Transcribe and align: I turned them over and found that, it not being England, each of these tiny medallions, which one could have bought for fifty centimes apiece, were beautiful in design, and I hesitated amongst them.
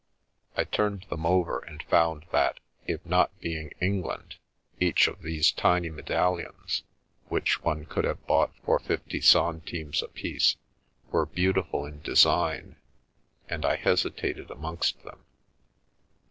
I 0.57 0.63
turned 0.63 1.03
them 1.11 1.27
over 1.27 1.59
and 1.59 1.83
found 1.83 2.25
that, 2.31 2.59
it 2.87 3.05
not 3.05 3.39
being 3.39 3.71
England, 3.79 4.37
each 4.79 5.07
of 5.07 5.21
these 5.21 5.51
tiny 5.51 5.91
medallions, 5.91 6.81
which 7.27 7.61
one 7.61 7.85
could 7.85 8.03
have 8.05 8.25
bought 8.25 8.51
for 8.65 8.79
fifty 8.79 9.21
centimes 9.21 10.01
apiece, 10.01 10.55
were 11.11 11.27
beautiful 11.27 11.85
in 11.85 12.01
design, 12.01 12.77
and 13.47 13.63
I 13.63 13.75
hesitated 13.75 14.49
amongst 14.49 15.03
them. 15.03 15.23